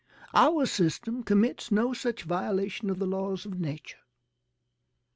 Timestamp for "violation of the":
2.23-3.05